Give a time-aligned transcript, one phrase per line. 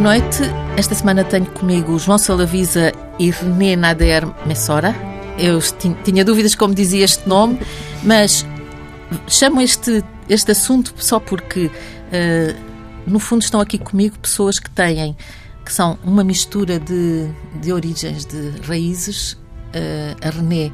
[0.00, 0.38] boa noite.
[0.78, 4.94] Esta semana tenho comigo João Salavisa e René Nader Messora.
[5.38, 5.60] Eu
[6.02, 7.58] tinha dúvidas como dizia este nome,
[8.02, 8.46] mas
[9.28, 12.56] chamo este, este assunto só porque, uh,
[13.06, 15.14] no fundo, estão aqui comigo pessoas que têm,
[15.66, 17.28] que são uma mistura de,
[17.60, 19.32] de origens, de raízes.
[19.32, 20.72] Uh, a René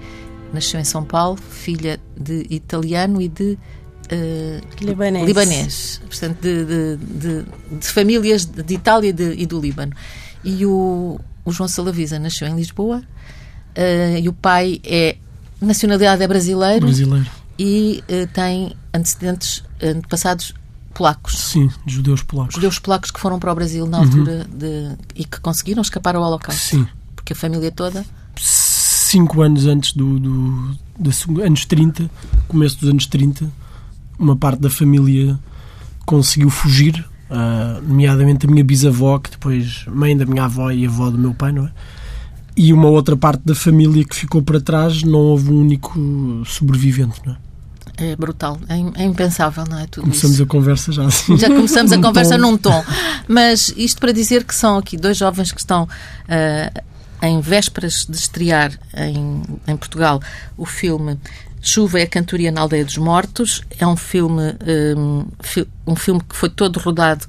[0.53, 3.59] nasceu em São Paulo, filha de italiano e de
[4.07, 5.27] Uh, libanês.
[5.27, 6.01] libanês.
[6.09, 7.45] Portanto, de, de, de,
[7.81, 9.93] de famílias de Itália e do Líbano.
[10.45, 15.17] E o, o João Salavisa nasceu em Lisboa uh, e o pai é.
[15.61, 16.85] Nacionalidade é brasileiro.
[16.85, 17.27] Brasileiro.
[17.59, 20.55] E uh, tem antecedentes, antepassados
[20.93, 21.39] polacos.
[21.39, 22.55] Sim, judeus polacos.
[22.55, 24.59] Judeus polacos que foram para o Brasil na altura uhum.
[24.59, 26.63] de, e que conseguiram escapar ao Holocausto.
[26.63, 26.87] Sim.
[27.15, 28.05] Porque a família toda.
[28.37, 32.11] Cinco anos antes do, do, dos anos 30,
[32.49, 33.51] começo dos anos 30,
[34.19, 35.39] uma parte da família
[36.05, 41.11] conseguiu fugir, uh, nomeadamente a minha bisavó, que depois mãe da minha avó e avó
[41.11, 41.73] do meu pai, não é?
[42.57, 47.21] E uma outra parte da família que ficou para trás, não houve um único sobrevivente,
[47.27, 47.37] não é?
[47.99, 49.87] É brutal, é, é impensável, não é?
[49.87, 50.43] Tudo começamos isso.
[50.43, 51.37] a conversa já assim.
[51.39, 52.41] Já começamos a conversa tom.
[52.43, 52.85] num tom.
[53.27, 56.83] Mas isto para dizer que são aqui dois jovens que estão uh,
[57.23, 60.21] em vésperas de estrear em, em Portugal
[60.59, 61.19] o filme
[61.67, 63.61] Chuva é a Cantoria na Aldeia dos Mortos.
[63.79, 64.55] É um filme,
[64.97, 65.25] um,
[65.85, 67.27] um filme que foi todo rodado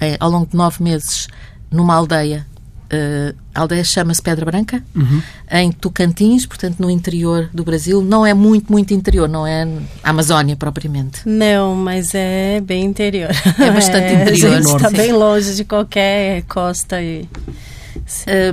[0.00, 1.26] eh, ao longo de nove meses
[1.70, 2.46] numa aldeia.
[2.92, 5.22] Uh, a aldeia chama-se Pedra Branca, uhum.
[5.48, 8.02] em Tocantins, portanto no interior do Brasil.
[8.02, 9.62] Não é muito, muito interior, não é
[10.02, 11.20] a Amazónia propriamente.
[11.24, 13.30] Não, mas é bem interior.
[13.58, 14.54] É bastante é, interior.
[14.54, 17.00] A gente está bem longe de qualquer costa.
[17.00, 17.28] E...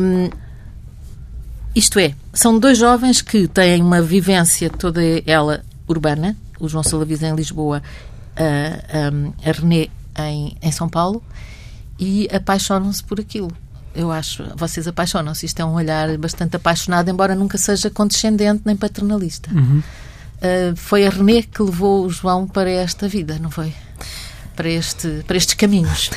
[0.02, 0.30] Um,
[1.78, 7.28] isto é, são dois jovens que têm uma vivência toda ela urbana, o João Salavisa
[7.28, 7.83] em Lisboa,
[8.36, 9.87] a, a, a René
[10.17, 11.21] em, em São Paulo,
[11.99, 13.52] e apaixonam-se por aquilo.
[13.93, 15.45] Eu acho, vocês apaixonam-se.
[15.45, 19.52] Isto é um olhar bastante apaixonado, embora nunca seja condescendente nem paternalista.
[19.54, 19.77] Uhum.
[19.80, 23.71] Uh, foi a René que levou o João para esta vida, não foi?
[24.55, 26.10] Para, este, para estes caminhos.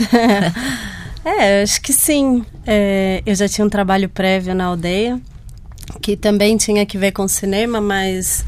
[1.23, 2.47] é, acho que sim.
[2.67, 5.21] É, eu já tinha um trabalho prévio na aldeia
[6.01, 8.45] que também tinha que ver com cinema, mas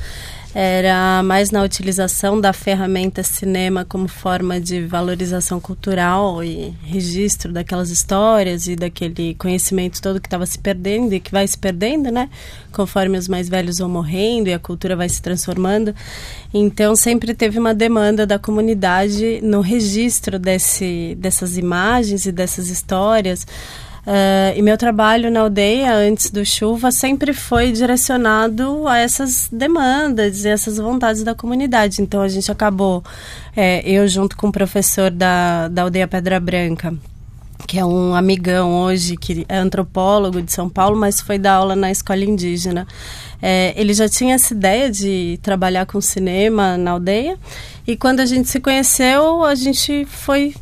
[0.55, 7.89] era mais na utilização da ferramenta cinema como forma de valorização cultural e registro daquelas
[7.89, 12.29] histórias e daquele conhecimento todo que estava se perdendo e que vai se perdendo, né?
[12.71, 15.95] Conforme os mais velhos vão morrendo e a cultura vai se transformando.
[16.53, 23.47] Então sempre teve uma demanda da comunidade no registro desse, dessas imagens e dessas histórias.
[24.05, 30.45] Uh, e meu trabalho na aldeia, antes do chuva, sempre foi direcionado a essas demandas
[30.45, 32.03] e essas vontades da comunidade.
[32.03, 33.05] Então a gente acabou,
[33.57, 36.93] é, eu junto com o professor da, da aldeia Pedra Branca,
[37.69, 41.77] que é um amigão hoje, que é antropólogo de São Paulo, mas foi dar aula
[41.77, 42.89] na escola indígena.
[43.41, 47.39] É, ele já tinha essa ideia de trabalhar com cinema na aldeia.
[47.87, 50.57] E quando a gente se conheceu, a gente foi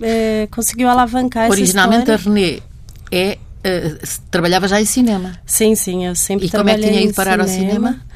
[0.00, 2.62] é, conseguiu alavancar Originalmente essa a Renê
[3.14, 3.98] é uh,
[4.30, 5.32] trabalhava já em cinema.
[5.46, 7.88] Sim, sim, eu sempre e trabalhei E como é que tinha ido parar cinema.
[7.88, 8.14] ao cinema?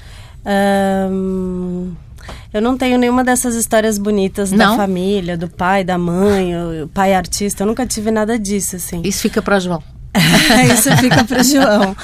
[2.53, 4.71] Eu não tenho nenhuma dessas histórias bonitas não?
[4.71, 7.63] da família, do pai, da mãe, o pai artista.
[7.63, 9.03] Eu nunca tive nada disso, assim.
[9.05, 9.83] Isso fica para João.
[10.73, 11.95] Isso fica para João.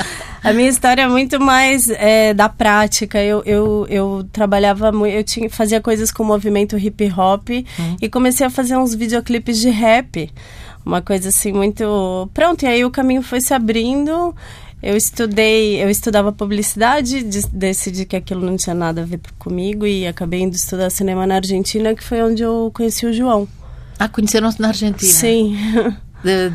[0.43, 3.23] A minha história é muito mais é, da prática.
[3.23, 7.97] Eu, eu, eu trabalhava muito, eu tinha, fazia coisas com movimento hip hop hum.
[8.01, 10.31] e comecei a fazer uns videoclipes de rap
[10.85, 14.35] uma coisa assim muito pronto e aí o caminho foi se abrindo.
[14.83, 19.87] Eu estudei eu estudava publicidade de, decidi que aquilo não tinha nada a ver comigo
[19.87, 23.49] e acabei indo estudar cinema na Argentina que foi onde eu conheci o João.
[23.99, 25.13] Ah conheceram-se na Argentina?
[25.13, 25.57] Sim.
[26.23, 26.51] De...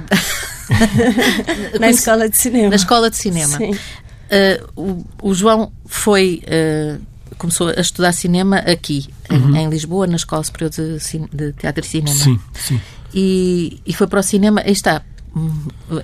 [1.80, 2.70] na escola de cinema.
[2.70, 3.56] Na escola de cinema.
[3.56, 3.72] Sim.
[3.72, 7.00] Uh, o, o, João foi uh,
[7.38, 9.56] começou a estudar cinema aqui uhum.
[9.56, 10.98] em, em, Lisboa na escola superior de,
[11.32, 12.18] de teatro e cinema.
[12.18, 12.82] Sim sim
[13.14, 14.62] e, e foi para o cinema.
[14.62, 15.02] Aí está.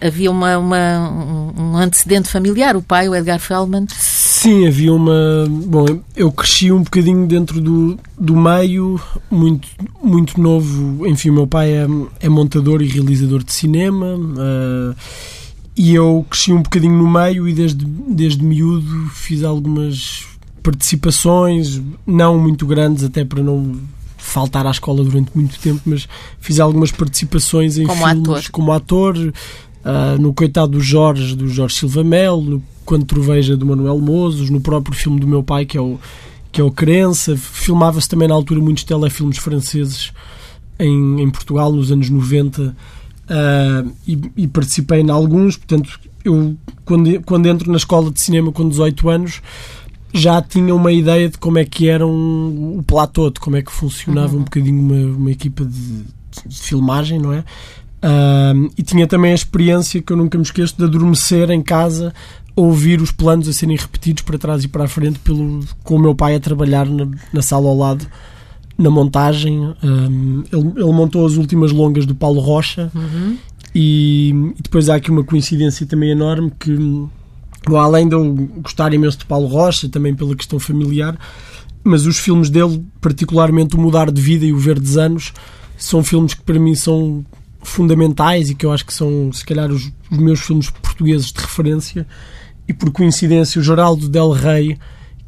[0.01, 3.87] Havia uma, uma, um antecedente familiar, o pai, o Edgar Feldman.
[3.97, 5.45] Sim, havia uma.
[5.49, 5.85] Bom,
[6.15, 9.67] eu cresci um bocadinho dentro do, do meio, muito,
[10.03, 11.07] muito novo.
[11.07, 11.87] Enfim, o meu pai é,
[12.19, 14.15] é montador e realizador de cinema.
[14.15, 14.95] Uh,
[15.75, 20.25] e eu cresci um bocadinho no meio e desde, desde miúdo fiz algumas
[20.63, 23.75] participações, não muito grandes, até para não
[24.25, 26.07] faltar à escola durante muito tempo, mas
[26.39, 28.51] fiz algumas participações em como filmes ator.
[28.51, 33.65] como ator, uh, no Coitado do Jorge, do Jorge Silva Melo, no Quando Troveja, do
[33.65, 35.99] Manuel Mozos, no próprio filme do meu pai, que é o,
[36.51, 37.37] que é o Crença.
[37.37, 40.11] Filmava-se também na altura muitos telefilmes franceses
[40.79, 45.55] em, em Portugal, nos anos 90, uh, e, e, participei em alguns.
[45.55, 49.41] Portanto, eu, quando, quando entro na escola de cinema com 18 anos,
[50.13, 53.61] já tinha uma ideia de como é que era um, o platô, de como é
[53.61, 54.41] que funcionava uhum.
[54.41, 56.03] um bocadinho uma, uma equipa de,
[56.45, 57.39] de filmagem, não é?
[57.39, 62.13] Uh, e tinha também a experiência que eu nunca me esqueço de adormecer em casa
[62.55, 65.99] ouvir os planos a serem repetidos para trás e para a frente pelo, com o
[65.99, 68.07] meu pai a trabalhar na, na sala ao lado
[68.77, 69.73] na montagem.
[69.83, 73.37] Um, ele, ele, montou as últimas longas do Paulo Rocha uhum.
[73.73, 76.71] e, e, depois há aqui uma coincidência também enorme que
[77.69, 81.17] bom, além de eu gostar imenso de Paulo Rocha, também pela questão familiar,
[81.83, 85.33] mas os filmes dele, particularmente o Mudar de Vida e o Verdes Anos,
[85.77, 87.25] são filmes que para mim são
[87.61, 91.41] fundamentais e que eu acho que são, se calhar, os, os meus filmes portugueses de
[91.41, 92.07] referência.
[92.67, 94.77] E por coincidência o Geraldo Del Rey,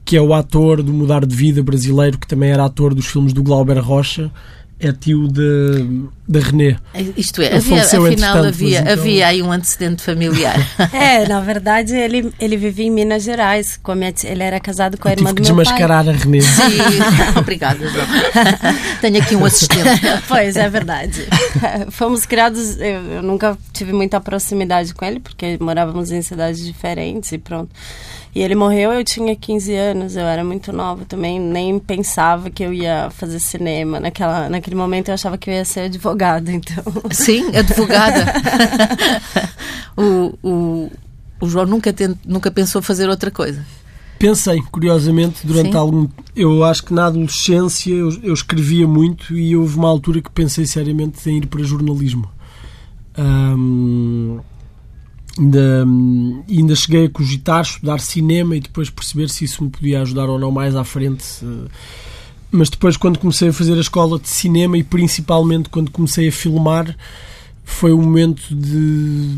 [0.03, 3.33] que é o ator do Mudar de Vida brasileiro, que também era ator dos filmes
[3.33, 4.31] do Glauber Rocha,
[4.79, 6.77] é tio da René.
[7.15, 8.93] Isto é, havia, afinal havia, então...
[8.93, 10.55] havia aí um antecedente familiar.
[10.93, 13.77] é, na verdade ele, ele vivia em Minas Gerais.
[13.81, 16.13] Com minha, ele era casado com a irmã do meu desmascarar pai.
[16.13, 16.41] a René.
[16.41, 16.77] Sim,
[17.35, 18.05] obrigada, João.
[19.01, 20.01] Tenho aqui um assistente.
[20.27, 21.27] pois, é verdade.
[21.89, 27.31] Fomos criados, eu, eu nunca tive muita proximidade com ele, porque morávamos em cidades diferentes
[27.31, 27.71] e pronto.
[28.37, 32.61] E ele morreu, eu tinha 15 anos, eu era muito nova também, nem pensava que
[32.61, 33.99] eu ia fazer cinema.
[33.99, 36.83] Naquela, naquele momento eu achava que eu ia ser advogada, então.
[37.09, 38.31] Sim, advogada.
[39.97, 40.91] o, o,
[41.41, 43.65] o João nunca, tent, nunca pensou fazer outra coisa.
[44.19, 45.77] Pensei, curiosamente, durante Sim.
[45.77, 46.07] algum.
[46.35, 50.67] Eu acho que na adolescência eu, eu, escrevia muito e houve uma altura que pensei
[50.67, 52.29] seriamente em ir para jornalismo.
[53.17, 54.39] Um,
[55.37, 55.85] Ainda,
[56.49, 60.39] ainda cheguei a cogitar estudar cinema e depois perceber se isso me podia ajudar ou
[60.39, 61.25] não mais à frente.
[62.51, 66.31] Mas depois, quando comecei a fazer a escola de cinema e principalmente quando comecei a
[66.31, 66.95] filmar,
[67.63, 69.37] foi um momento de,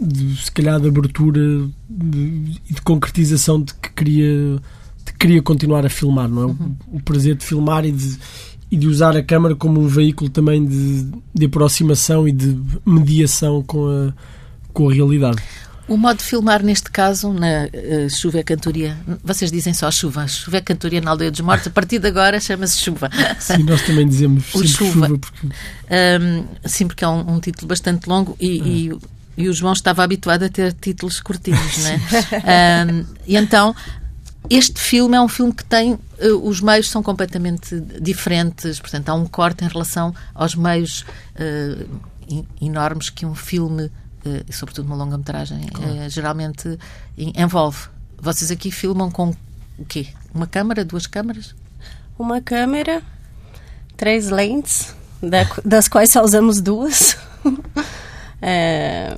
[0.00, 4.60] de se calhar, de abertura e de, de, concretização de que queria,
[5.06, 6.46] de queria continuar a filmar, não é?
[6.46, 6.76] Uhum.
[6.88, 8.18] O, o, prazer de filmar e de,
[8.70, 13.62] e de usar a câmara como um veículo também de, de aproximação e de mediação
[13.62, 14.12] com a
[14.72, 15.42] com a realidade.
[15.88, 18.94] O modo de filmar, neste caso, na uh, Chuva é Cantoria,
[19.24, 22.38] vocês dizem só chuva, Chuva é Cantoria na Aldeia dos Mortos, a partir de agora
[22.38, 23.08] chama-se Chuva.
[23.40, 25.06] Sim, nós também dizemos o chuva.
[25.06, 25.46] chuva porque...
[25.46, 28.98] Um, sim, porque é um, um, título bastante longo e, e,
[29.38, 32.84] e, o João estava habituado a ter títulos curtinhos, não é?
[32.92, 33.74] um, e então,
[34.50, 35.94] este filme é um filme que tem.
[35.94, 41.06] Uh, os meios são completamente diferentes, portanto, há um corte em relação aos meios
[41.40, 43.90] uh, enormes que um filme
[44.50, 45.92] sobretudo uma longa-metragem, claro.
[45.92, 46.78] uh, geralmente
[47.16, 47.88] envolve.
[48.20, 49.34] Vocês aqui filmam com
[49.78, 50.08] o quê?
[50.34, 51.54] Uma câmara, duas câmaras?
[52.18, 53.02] Uma câmera,
[53.96, 57.16] três lentes, da, das quais só usamos duas.
[58.42, 59.16] é...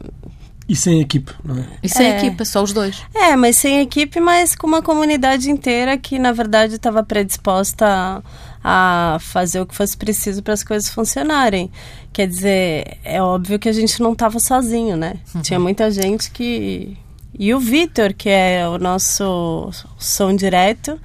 [0.68, 1.66] E sem equipe, não é?
[1.82, 2.18] E sem é.
[2.18, 3.02] equipe, só os dois.
[3.12, 8.22] É, mas sem equipe, mas com uma comunidade inteira que, na verdade, estava predisposta a
[8.62, 11.70] a fazer o que fosse preciso para as coisas funcionarem.
[12.12, 15.14] Quer dizer, é óbvio que a gente não estava sozinho, né?
[15.34, 15.42] Uhum.
[15.42, 16.96] Tinha muita gente que.
[17.38, 21.00] E o Vitor, que é o nosso som direto,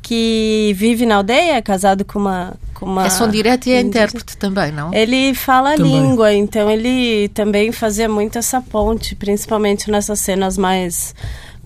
[0.00, 3.06] que vive na aldeia, é casado com uma, com uma.
[3.06, 4.94] É som direto e é intérprete também, não?
[4.94, 5.98] Ele fala também.
[5.98, 11.14] a língua, então ele também fazia muito essa ponte, principalmente nessas cenas mais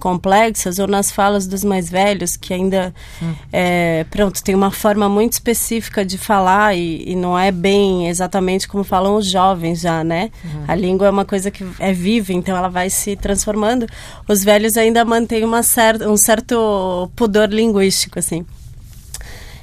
[0.05, 3.33] complexas ou nas falas dos mais velhos que ainda hum.
[3.51, 8.69] é, pronto tem uma forma muito específica de falar e, e, não é bem exatamente
[8.69, 10.65] como falam os jovens já né uhum.
[10.69, 13.87] a língua é uma coisa que é viva então ela vai se transformando
[14.29, 18.45] os velhos ainda mantêm uma certa um certo pudor linguístico assim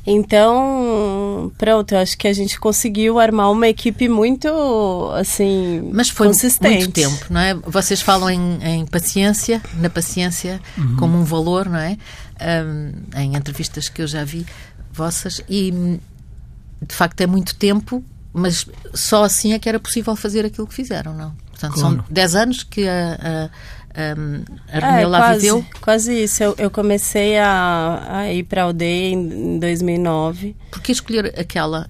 [0.05, 4.47] então, pronto, eu acho que a gente conseguiu armar uma equipe muito,
[5.13, 6.77] assim, Mas foi consistente.
[6.77, 7.53] muito tempo, não é?
[7.53, 10.95] Vocês falam em, em paciência, na paciência uhum.
[10.95, 11.97] como um valor, não é?
[12.41, 14.45] Um, em entrevistas que eu já vi
[14.91, 15.71] vossas e,
[16.81, 18.03] de facto, é muito tempo,
[18.33, 18.65] mas
[18.95, 21.35] só assim é que era possível fazer aquilo que fizeram, não?
[21.51, 21.95] Portanto, claro.
[21.97, 23.49] são 10 anos que a, a
[23.97, 25.65] um, a Romeu é, lá quase, viveu?
[25.81, 26.43] Quase isso.
[26.43, 30.55] Eu, eu comecei a, a ir para a aldeia em 2009.
[30.71, 31.89] Por que escolher aquela?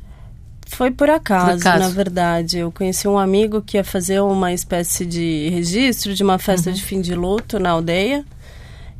[0.67, 2.59] Foi por acaso, por acaso, na verdade.
[2.59, 6.75] Eu conheci um amigo que ia fazer uma espécie de registro de uma festa uhum.
[6.75, 8.25] de fim de luto na aldeia.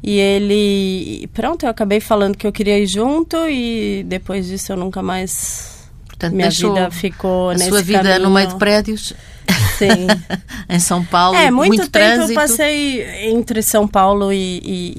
[0.03, 1.27] E ele.
[1.33, 5.87] Pronto, eu acabei falando que eu queria ir junto e depois disso eu nunca mais.
[6.05, 8.23] Portanto, minha vida ficou a nesse sua vida caminho.
[8.23, 9.13] no meio de prédios
[9.85, 10.07] Sim.
[10.69, 11.37] em São Paulo.
[11.37, 12.31] É, muito, muito tempo trânsito.
[12.31, 14.93] eu passei entre São Paulo e, e,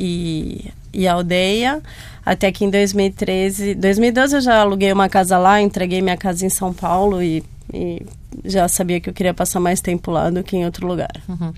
[0.95, 1.81] e, e aldeia.
[2.25, 6.49] Até que em 2013, 2012 eu já aluguei uma casa lá, entreguei minha casa em
[6.49, 7.43] São Paulo e,
[7.75, 8.07] e
[8.45, 11.11] já sabia que eu queria passar mais tempo lá do que em outro lugar.
[11.29, 11.53] Uhum.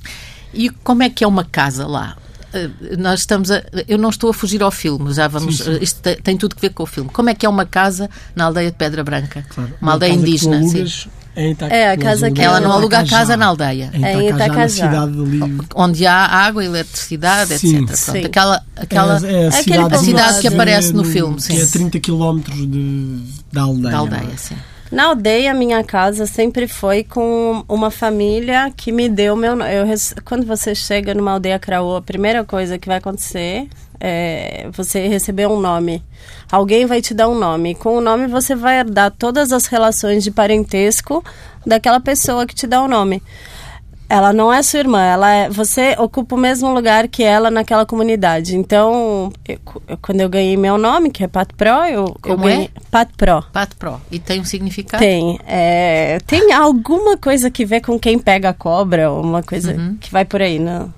[0.54, 2.16] E como é que é uma casa lá?
[2.54, 5.58] Uh, nós estamos a, eu não estou a fugir ao filme, já vamos.
[5.58, 5.78] Sim, sim.
[5.82, 7.10] Isto tem, tem, tudo a ver com o filme.
[7.10, 9.44] Como é que é uma casa na aldeia de Pedra Branca?
[9.50, 9.70] Claro.
[9.80, 10.60] Uma, uma aldeia indígena.
[11.36, 11.72] É, Itac...
[11.72, 13.90] é, a casa que ela não aluga a casa na aldeia.
[13.92, 15.58] É em Itacajá, na cidade ali.
[15.74, 17.82] Onde há água, eletricidade, sim.
[17.82, 17.96] etc.
[17.96, 18.12] Sim.
[18.12, 21.56] Pronto, aquela, aquela é, é a cidade, a cidade que aparece no, no filme, sim.
[21.56, 23.22] Que é 30 km de,
[23.52, 23.90] da aldeia.
[23.90, 24.56] Da aldeia, sim.
[24.92, 29.70] Na aldeia, minha casa sempre foi com uma família que me deu meu nome.
[30.24, 33.68] Quando você chega numa aldeia Craô, a primeira coisa que vai acontecer
[34.00, 36.02] é você receber um nome.
[36.50, 37.74] Alguém vai te dar um nome.
[37.74, 41.24] Com o nome, você vai herdar todas as relações de parentesco
[41.66, 43.22] daquela pessoa que te dá o nome.
[44.06, 47.86] Ela não é sua irmã, ela é, você ocupa o mesmo lugar que ela naquela
[47.86, 48.54] comunidade.
[48.54, 49.58] Então, eu,
[50.02, 52.80] quando eu ganhei meu nome, que é Pat Pro, eu, Como eu ganhei é?
[52.90, 53.42] Pat Pro.
[53.50, 54.00] Pat Pro.
[54.10, 55.02] E tem um significado?
[55.02, 55.40] Tem.
[55.46, 59.96] É, tem alguma coisa que vê com quem pega a cobra, uma coisa uhum.
[59.98, 60.92] que vai por aí, não?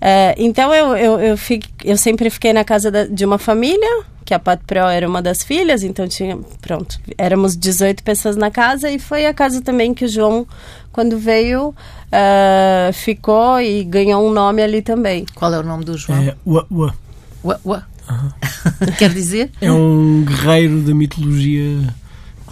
[0.00, 4.04] É, então eu, eu, eu, fico, eu sempre fiquei na casa da, de uma família,
[4.24, 8.50] que a Pat Pro era uma das filhas, então tinha, pronto, éramos 18 pessoas na
[8.50, 10.46] casa e foi a casa também que o João,
[10.92, 15.24] quando veio, uh, ficou e ganhou um nome ali também.
[15.34, 16.18] Qual é o nome do João?
[16.18, 16.94] É Ua Ua.
[17.42, 17.86] Ua Ua.
[18.10, 18.92] Uhum.
[18.98, 19.50] Quer dizer?
[19.60, 21.92] É um guerreiro da mitologia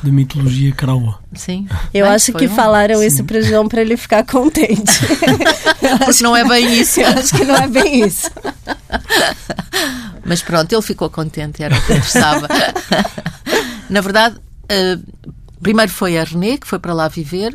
[0.06, 1.18] da mitologia craua.
[1.34, 1.66] Sim.
[1.92, 2.54] Eu Bem, acho que um...
[2.54, 3.06] falaram Sim.
[3.06, 4.92] isso para o João para ele ficar contente.
[6.04, 7.00] Porque não é bem isso.
[7.00, 8.30] Eu acho que não é bem isso.
[10.24, 12.48] Mas pronto, ele ficou contente, era o que interessava.
[13.90, 17.52] Na verdade, uh, primeiro foi a René, que foi para lá viver.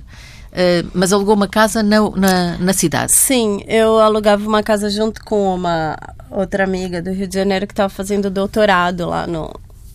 [0.52, 3.14] Uh, mas alugou uma casa na, na, na, cidade.
[3.14, 5.98] Sim, eu alugava uma casa junto com uma
[6.30, 9.50] outra amiga do Rio de Janeiro que estava fazendo doutorado lá no,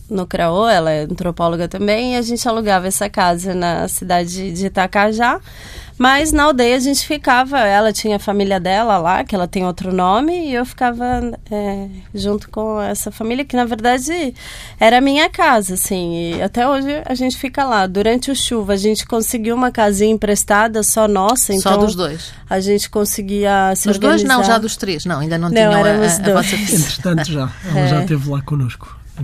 [0.09, 4.67] no Craô, ela é antropóloga também, e a gente alugava essa casa na cidade de
[4.67, 5.41] Itacajá.
[5.99, 9.65] Mas na aldeia a gente ficava, ela tinha a família dela lá, que ela tem
[9.65, 11.05] outro nome, e eu ficava
[11.51, 14.35] é, junto com essa família, que na verdade
[14.79, 17.87] era a minha casa, assim, e até hoje a gente fica lá.
[17.87, 21.73] Durante o chuva a gente conseguiu uma casinha emprestada só nossa, então...
[21.73, 22.31] Só dos dois?
[22.49, 24.27] A gente conseguia se Dos organizar.
[24.27, 26.77] dois não, já dos três, não, ainda não, não tinham a, a, a vossa filha.
[26.77, 27.89] Entretanto já, ela é.
[27.89, 29.23] já esteve lá connosco, a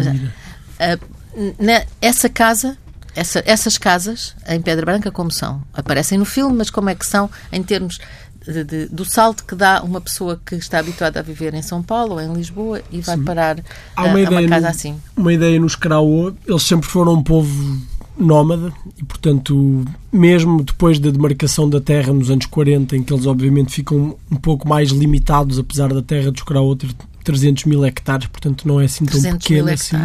[1.59, 2.77] na, essa casa,
[3.15, 5.63] essa, essas casas em Pedra Branca, como são?
[5.73, 7.99] Aparecem no filme, mas como é que são em termos
[8.47, 11.83] de, de, do salto que dá uma pessoa que está habituada a viver em São
[11.83, 13.25] Paulo ou em Lisboa e vai Sim.
[13.25, 13.59] parar
[13.95, 15.01] Há uma, a, ideia uma casa no, assim?
[15.17, 17.81] Uma ideia nos Craô, eles sempre foram um povo
[18.19, 23.27] nómada e, portanto, mesmo depois da demarcação da terra nos anos 40, em que eles
[23.27, 26.91] obviamente ficam um pouco mais limitados, apesar da terra dos Craô ter
[27.25, 29.97] 300 mil hectares, portanto não é assim tão pequeno assim.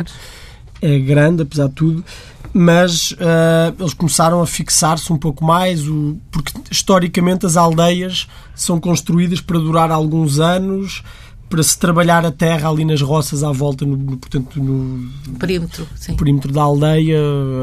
[0.82, 2.06] É grande, apesar de tudo,
[2.54, 8.80] mas uh, eles começaram a fixar-se um pouco mais, o, porque historicamente as aldeias são
[8.80, 11.04] construídas para durar alguns anos,
[11.50, 15.88] para se trabalhar a terra ali nas roças à volta, no, no portanto, no perímetro,
[15.96, 16.16] sim.
[16.16, 17.20] perímetro da aldeia,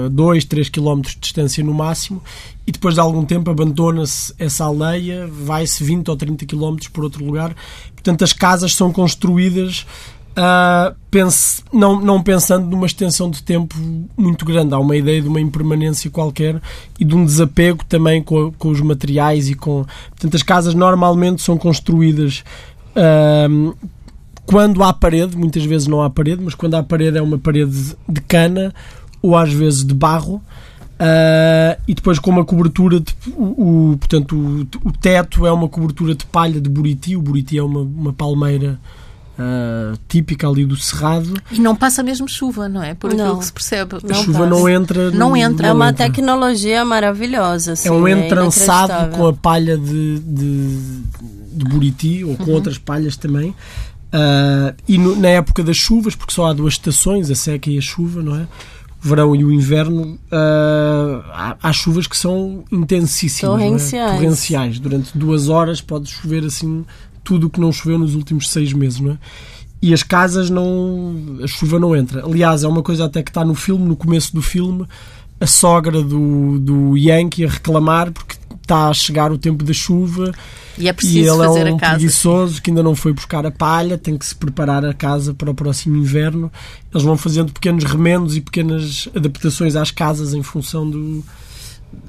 [0.06, 2.22] a 2, 3 km de distância no máximo,
[2.66, 7.24] e depois de algum tempo abandona-se essa aldeia, vai-se 20 ou 30 km por outro
[7.24, 7.54] lugar.
[7.94, 9.86] Portanto, as casas são construídas
[10.34, 13.74] uh, pense, não, não pensando numa extensão de tempo
[14.16, 14.74] muito grande.
[14.74, 16.60] Há uma ideia de uma impermanência qualquer
[16.98, 19.84] e de um desapego também com, com os materiais e com.
[20.10, 22.44] Portanto, as casas normalmente são construídas.
[22.96, 23.74] Uh,
[24.46, 27.96] quando há parede, muitas vezes não há parede, mas quando há parede é uma parede
[28.08, 28.74] de cana
[29.22, 30.42] ou às vezes de barro.
[30.94, 35.68] Uh, e depois com uma cobertura de, o, o portanto o, o, teto é uma
[35.68, 38.78] cobertura de palha de buriti o buriti é uma, uma palmeira
[39.36, 41.34] Uh, típica ali do Cerrado.
[41.50, 42.94] E não passa mesmo chuva, não é?
[42.94, 43.96] Por não, aquilo que se percebe.
[43.96, 44.50] A chuva passa.
[44.50, 45.10] não entra.
[45.10, 45.66] Não entra.
[45.68, 46.06] É uma entra.
[46.06, 47.72] tecnologia maravilhosa.
[47.72, 50.78] Assim, é um é entrançado com a palha de, de,
[51.52, 52.54] de Buriti ou com uhum.
[52.54, 53.50] outras palhas também.
[54.14, 57.76] Uh, e no, na época das chuvas, porque só há duas estações, a seca e
[57.76, 58.42] a chuva, não é?
[59.04, 63.52] O verão e o inverno, uh, há, há, chuvas que são intensíssimas.
[63.52, 64.12] Torrenciais.
[64.12, 64.14] É?
[64.14, 64.78] Torrenciais.
[64.78, 66.86] Durante duas horas pode chover assim
[67.24, 69.18] tudo o que não choveu nos últimos seis meses, não é?
[69.82, 71.38] E as casas não.
[71.42, 72.24] a chuva não entra.
[72.24, 74.86] Aliás, é uma coisa até que está no filme, no começo do filme,
[75.40, 80.32] a sogra do, do Yankee a reclamar porque está a chegar o tempo da chuva
[80.78, 84.16] e, é e ele é um preguiçoso que ainda não foi buscar a palha, tem
[84.16, 86.50] que se preparar a casa para o próximo inverno.
[86.92, 91.22] Eles vão fazendo pequenos remendos e pequenas adaptações às casas em função do,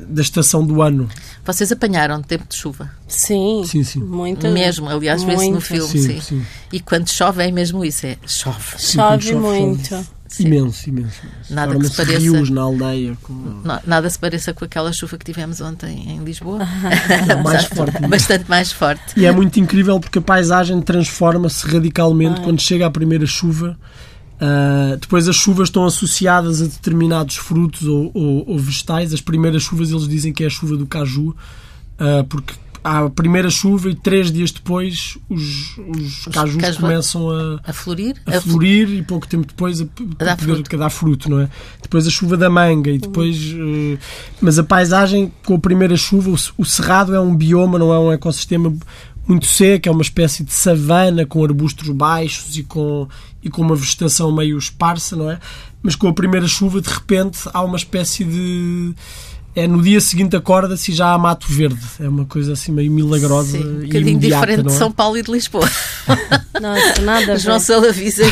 [0.07, 1.07] da estação do ano.
[1.45, 2.91] Vocês apanharam tempo de chuva?
[3.07, 3.99] Sim, sim, sim.
[3.99, 5.89] Muito, mesmo, aliás, vê-se no filme.
[5.89, 6.21] Sim, sim.
[6.21, 6.45] sim.
[6.71, 8.77] E quando chove é mesmo isso, é chove.
[8.77, 9.87] Sim, chove, chove, muito.
[9.87, 10.07] Chove.
[10.27, 10.47] Sim.
[10.47, 11.21] Imenso, imenso.
[11.23, 11.53] imenso.
[11.53, 13.17] Nada que se pareça- rios na aldeia.
[13.23, 13.61] Com...
[13.85, 16.59] Nada se pareça com aquela chuva que tivemos ontem em Lisboa.
[17.29, 17.99] É mais forte.
[18.07, 19.17] Bastante mais forte.
[19.17, 23.77] E é muito incrível porque a paisagem transforma-se radicalmente quando chega a primeira chuva.
[24.39, 29.13] Ah, depois as chuvas estão associadas a determinados frutos ou, ou- ou vegetais.
[29.13, 31.35] As primeiras chuvas eles dizem que é a chuva do caju,
[31.97, 37.29] ah, porque há a primeira chuva e três dias depois os, os cajus caju- começam
[37.31, 38.15] a, A florir.
[38.27, 40.77] a florir e pouco tempo depois a, a dar poder fruto.
[40.77, 41.49] dar fruto, não é?
[41.81, 43.37] Depois a chuva da manga e depois.
[43.37, 43.97] eh,
[44.41, 47.97] mas a paisagem com a primeira chuva, o, o cerrado é um bioma, não é
[47.97, 48.71] um ecossistema
[49.27, 53.08] muito seco, é uma espécie de savana com arbustos baixos e com,
[53.44, 55.39] e com uma vegetação meio esparsa, não é?
[55.82, 58.94] Mas com a primeira chuva, de repente, há uma espécie de.
[59.55, 61.79] É no dia seguinte acorda-se e já há mato verde.
[62.00, 64.79] É uma coisa assim meio milagrosa Sim, um e bocadinho imediata, diferente não de é?
[64.79, 65.70] São Paulo e de Lisboa.
[66.62, 67.65] Nossa, nada a João ver.
[67.65, 68.24] Salavisa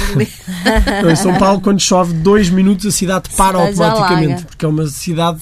[1.02, 4.68] Não, em São Paulo, quando chove dois minutos, a cidade para Cidade automaticamente, porque é
[4.68, 5.40] uma cidade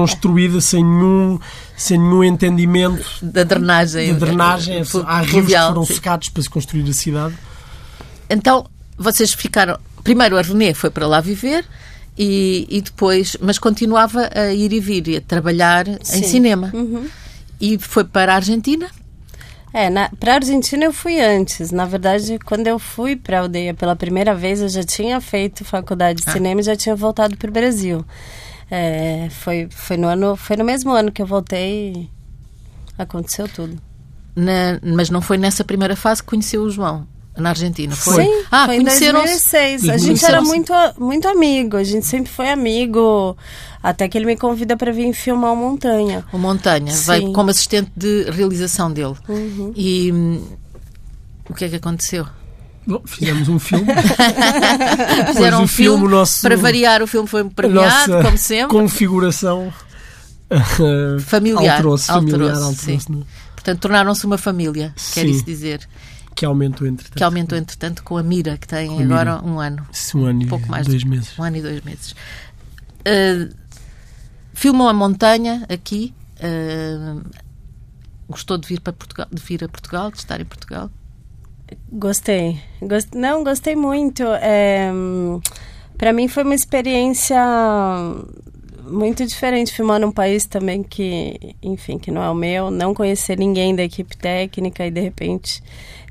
[0.00, 1.38] construída sem nenhum,
[1.76, 4.12] sem nenhum entendimento da drenagem.
[4.12, 4.84] de drenagem.
[4.84, 5.94] flu- Há rios que foram sim.
[5.94, 7.34] secados para se construir a cidade.
[8.28, 8.66] Então,
[8.98, 9.78] vocês ficaram.
[10.04, 11.64] Primeiro a René foi para lá viver
[12.16, 13.36] e, e depois.
[13.40, 16.22] Mas continuava a ir e vir e a trabalhar em Sim.
[16.22, 16.70] cinema.
[16.74, 17.06] Uhum.
[17.60, 18.88] E foi para a Argentina.
[19.72, 21.70] É, na, pra Argentina eu fui antes.
[21.70, 26.22] Na verdade, quando eu fui pra aldeia pela primeira vez, eu já tinha feito faculdade
[26.22, 26.32] de Ah.
[26.32, 28.04] cinema e já tinha voltado pro Brasil.
[28.70, 32.10] É, foi, foi, no ano, foi no mesmo ano que eu voltei e
[32.98, 33.78] aconteceu tudo.
[34.34, 37.06] Na- mas não foi nessa primeira fase que conheceu o João.
[37.36, 37.94] Na Argentina.
[37.94, 38.24] Foi.
[38.24, 39.50] Sim, ah, foi em conheceram-se.
[39.52, 39.88] 2006.
[39.90, 43.36] A gente era muito, muito amigo, a gente sempre foi amigo.
[43.82, 46.24] Até que ele me convida para vir filmar o Montanha.
[46.32, 47.06] O Montanha, Sim.
[47.12, 49.14] veio como assistente de realização dele.
[49.28, 49.70] Uhum.
[49.76, 50.42] E hum,
[51.50, 52.26] o que é que aconteceu?
[52.86, 53.86] Bom, fizemos um filme.
[55.28, 58.68] Fizeram um filme, filme, nosso- para variar, o filme foi premiado, nossa como sempre.
[58.78, 59.72] configuração
[60.50, 63.24] eh, Familiar, alterou-se, familiar, não é?
[63.54, 65.30] Portanto, tornaram-se uma família, quer Sim.
[65.30, 65.88] isso dizer.
[66.36, 67.16] que aumentou entretanto.
[67.16, 69.84] Que aumentou, entretanto, com a Mira, que tem Com agora um ano.
[69.90, 71.36] Sim, Um ano e pouco mais dois de- meses.
[71.38, 72.12] Um ano e dois meses.
[73.00, 73.52] Uh,
[74.54, 76.14] filmam a montanha aqui.
[76.40, 77.20] uh,
[78.28, 80.90] gostou de vir para Portugal, de vir a Portugal, de estar em Portugal?
[81.90, 82.58] Gostei.
[82.80, 84.22] Gos- Não, gostei muito.
[84.40, 84.90] É,
[85.98, 87.36] para mim foi uma experiência
[88.88, 93.36] muito diferente filmar num país também que, enfim, que não é o meu, não conhecer
[93.38, 95.62] ninguém da equipe técnica e de repente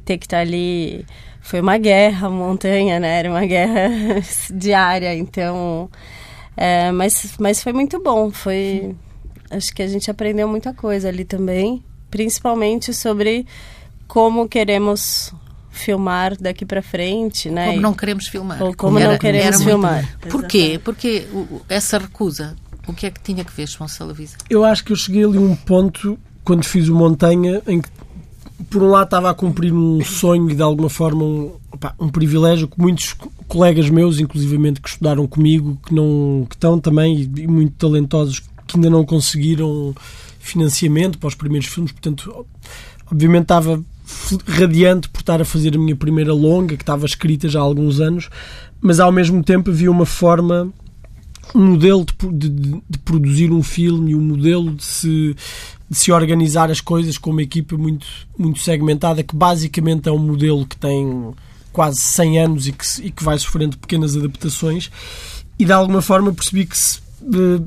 [0.04, 1.06] ter que estar ali.
[1.42, 3.20] Foi uma guerra, montanha, né?
[3.20, 3.90] Era uma guerra
[4.52, 5.90] diária, então.
[6.58, 8.32] é, mas, mas foi muito bom.
[8.32, 8.96] Foi.
[9.52, 13.46] Acho que a gente aprendeu muita coisa ali também, principalmente sobre
[14.08, 15.32] como queremos
[15.76, 17.68] filmar daqui para frente, né?
[17.68, 18.62] Como não queremos filmar?
[18.64, 20.18] Ou como não queremos muito- filmar.
[20.30, 20.80] Porquê?
[20.84, 21.28] Porque
[21.70, 22.56] essa recusa,
[22.88, 24.38] o que é que tinha que ver, João Salavisa?
[24.50, 27.90] Eu acho que eu cheguei ali a um ponto, quando fiz o Montanha, em que,
[28.70, 32.10] por um lado, estava a cumprir um sonho e, de alguma forma, um, opá, um
[32.10, 37.22] privilégio que muitos co- colegas meus, inclusivamente, que estudaram comigo, que, não, que estão também,
[37.36, 39.94] e, muito talentosos, que ainda não conseguiram
[40.40, 41.92] financiamento para os primeiros filmes.
[41.92, 42.46] Portanto,
[43.12, 43.82] obviamente, estava
[44.48, 48.00] radiante por estar a fazer a minha primeira longa, que estava escrita já há alguns
[48.00, 48.30] anos,
[48.82, 50.72] mas, ao mesmo tempo, havia uma forma
[51.54, 55.36] um modelo de, de- de- produzir um filme um modelo de se,
[55.90, 58.06] de se organizar as coisas com uma equipa muito,
[58.38, 61.32] muito segmentada, que basicamente é um modelo que tem
[61.72, 64.90] quase 100 anos e que, e que vai sofrendo pequenas adaptações.
[65.60, 67.62] E de alguma forma percebi que se, eh,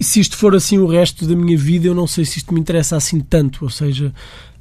[0.00, 2.60] se isto for assim o resto da minha vida, eu não sei se isto me
[2.60, 3.64] interessa assim tanto.
[3.64, 4.12] Ou seja,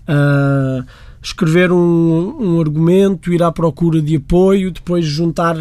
[0.08, 0.84] ah,
[1.24, 5.56] escrever um, um argumento, ir à procura de apoio, depois juntar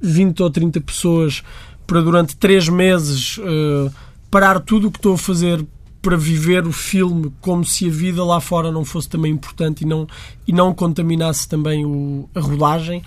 [0.00, 1.42] 20 ou 30 pessoas
[1.86, 3.90] para durante três meses eh,
[4.30, 5.64] parar tudo o que estou a fazer
[6.00, 9.86] para viver o filme como se a vida lá fora não fosse também importante e
[9.86, 10.06] não,
[10.48, 13.02] e não contaminasse também o, a rodagem.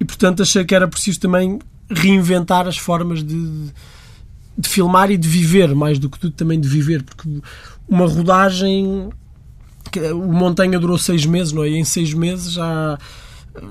[0.00, 1.58] E portanto achei que era preciso também
[1.90, 3.70] reinventar as formas de,
[4.56, 7.28] de filmar e de viver, mais do que tudo também de viver, porque
[7.88, 9.10] uma rodagem.
[10.14, 11.70] O Montanha durou seis meses, não é?
[11.70, 12.98] E em seis meses já.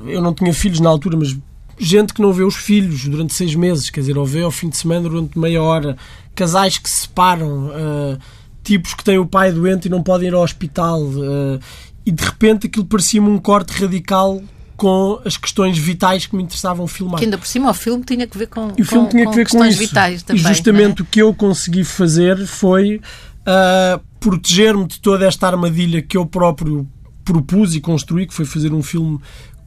[0.06, 1.36] Eu não tinha filhos na altura, mas
[1.80, 4.70] gente que não vê os filhos durante seis meses, quer dizer, ou vê ao fim
[4.70, 5.96] de semana durante meia hora,
[6.36, 8.18] casais que se separam, ah,
[8.64, 11.60] tipos que têm o pai doente e não podem ir ao hospital, ah,
[12.06, 14.42] e de repente aquilo parecia-me um corte radical
[14.76, 17.18] com as questões vitais que me interessavam filmar.
[17.20, 19.30] Que ainda por cima o filme tinha que ver com, E o filme com- tinha
[19.30, 19.88] que ver com questões isso.
[19.88, 20.42] vitais também.
[20.42, 23.02] e justamente o que eu consegui fazer foi
[23.48, 26.86] ah, proteger-me de toda esta armadilha que eu próprio
[27.24, 29.20] propus e construí, que foi fazer um filme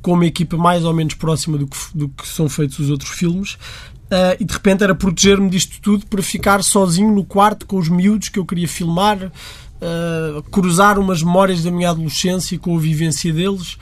[0.02, 3.10] com uma equipa mais ou menos próxima do que, do que são feitos os outros
[3.10, 3.54] filmes.
[3.54, 7.88] Uh, e de repente era proteger-me disto tudo para ficar sozinho no quarto com os
[7.88, 13.32] miúdos que eu queria filmar, uh, cruzar umas memórias da minha adolescência com a vivência
[13.32, 13.78] deles.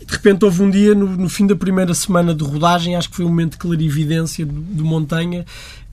[0.00, 3.10] E de repente houve um dia, no, no, fim da primeira semana de rodagem, acho
[3.10, 5.44] que foi um momento de clarividência de, de montanha,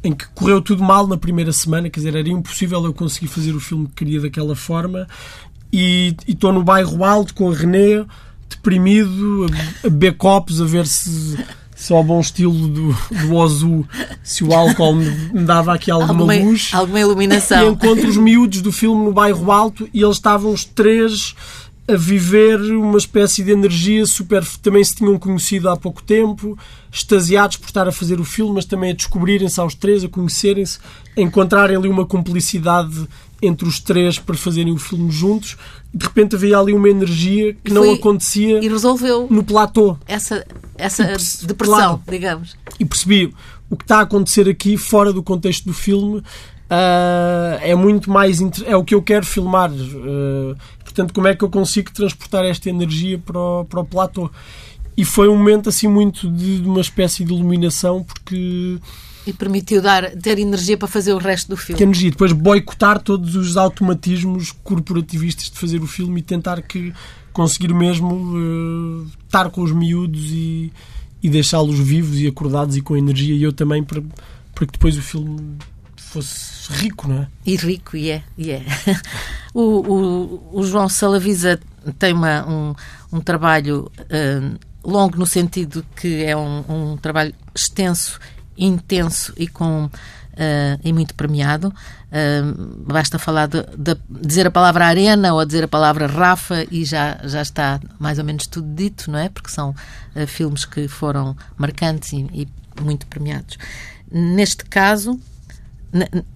[0.03, 3.53] em que correu tudo mal na primeira semana, quer dizer, era impossível eu conseguir fazer
[3.53, 5.07] o filme que queria daquela forma.
[5.71, 8.05] E estou no bairro alto com a René,
[8.49, 9.45] deprimido,
[9.83, 11.37] a, a beber copos, a ver se
[11.79, 13.87] só ao bom estilo do, do Ozu,
[14.21, 16.71] se o álcool me, me dava aqui alguma, alguma, luz.
[16.73, 17.63] Alguma iluminação.
[17.63, 21.33] E encontro os miúdos do filme no bairro Alto e eles estavam os três
[21.89, 24.45] a viver uma espécie de energia super.
[24.61, 26.57] Também se tinham conhecido há pouco tempo,
[26.91, 30.79] extasiados por estar a fazer o filme, mas também a descobrirem-se aos três, a conhecerem-se,
[31.17, 33.07] a encontrarem ali uma cumplicidade
[33.41, 35.57] entre os três para fazerem o filme juntos.
[35.91, 39.97] De repente havia ali uma energia que não acontecia e resolveu no platô.
[40.07, 40.45] Essa,
[40.77, 41.03] essa
[41.47, 42.55] depressão, claro, digamos.
[42.79, 43.33] E percebi
[43.69, 46.23] o que está a acontecer aqui, fora do contexto do filme,
[46.69, 50.55] Uh, é muito mais é o que eu quero filmar uh,
[50.99, 54.29] portanto como é que eu consigo transportar esta energia para o, para o platô
[54.97, 58.77] e foi um momento assim muito de, de uma espécie de iluminação porque
[59.25, 61.77] e permitiu dar, ter energia para fazer o resto do filme.
[61.77, 62.09] Que energia.
[62.09, 66.91] Depois boicotar todos os automatismos corporativistas de fazer o filme e tentar que
[67.31, 70.71] conseguir mesmo uh, estar com os miúdos e,
[71.21, 73.35] e deixá-los vivos e acordados e com energia.
[73.35, 74.01] E eu também para,
[74.55, 75.57] para que depois o filme
[75.95, 77.27] fosse rico, não é?
[77.45, 78.23] E rico, e é.
[78.35, 78.65] E é.
[79.53, 81.59] o, o, o João Salavisa
[81.97, 82.75] tem uma, um,
[83.11, 88.19] um trabalho uh, longo no sentido que é um, um trabalho extenso,
[88.57, 89.89] intenso e com
[90.39, 91.67] Uh, e muito premiado.
[91.67, 96.85] Uh, basta falar de, de, dizer a palavra arena ou dizer a palavra Rafa e
[96.85, 99.27] já, já está mais ou menos tudo dito, não é?
[99.27, 102.47] Porque são uh, filmes que foram marcantes e, e,
[102.81, 103.57] muito premiados.
[104.09, 105.19] Neste caso,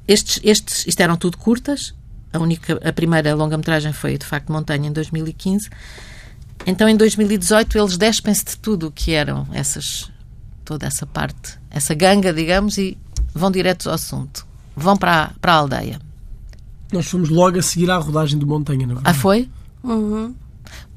[0.06, 1.94] estes, estes, isto eram tudo curtas.
[2.34, 5.70] A única, a primeira longa-metragem foi de facto Montanha em 2015.
[6.66, 10.10] Então, em 2018, eles despem-se de tudo o que eram essas,
[10.66, 12.98] toda essa parte, essa ganga, digamos, e
[13.34, 14.46] vão diretos ao assunto.
[14.76, 16.00] Vão para, a, para a aldeia.
[16.92, 19.02] Nós fomos logo a seguir à rodagem de Montanha, não é?
[19.04, 19.50] Ah, foi?
[19.84, 20.34] Uhum.